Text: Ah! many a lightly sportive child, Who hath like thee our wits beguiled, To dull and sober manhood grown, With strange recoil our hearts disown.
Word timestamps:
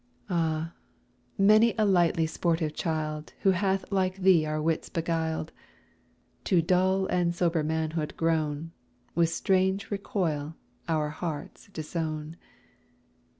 Ah! 0.31 0.73
many 1.37 1.75
a 1.77 1.85
lightly 1.85 2.25
sportive 2.25 2.73
child, 2.73 3.33
Who 3.41 3.51
hath 3.51 3.85
like 3.91 4.15
thee 4.17 4.47
our 4.47 4.59
wits 4.59 4.89
beguiled, 4.89 5.51
To 6.45 6.59
dull 6.59 7.05
and 7.05 7.35
sober 7.35 7.61
manhood 7.63 8.17
grown, 8.17 8.71
With 9.13 9.29
strange 9.29 9.91
recoil 9.91 10.55
our 10.89 11.09
hearts 11.09 11.67
disown. 11.67 12.35